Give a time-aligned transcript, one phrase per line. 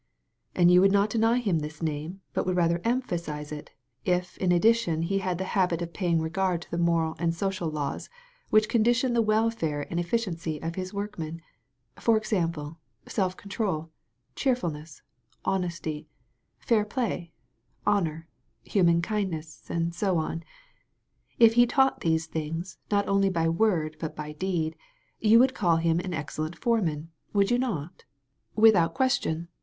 [0.55, 3.69] "And you would not deny him this name, but would rather emphasize it,
[4.03, 7.69] if in addition he had the habit of paying regard to the moral and social
[7.69, 8.09] laws
[8.49, 11.39] which condition the welfare and efficiency of his workmen;
[11.99, 13.91] for example, self control,
[14.35, 15.03] cheerful ness,
[15.45, 16.07] honesty,
[16.57, 17.31] fair play,
[17.85, 18.27] honor,
[18.63, 20.41] human kindness,, and so on.
[21.37, 24.75] If he taught these things, not only by word but by deed,
[25.19, 28.61] you would call him an excellent foreman, would you not?" 191 THE VALLEY OF VISION
[28.87, 29.47] "Without a question.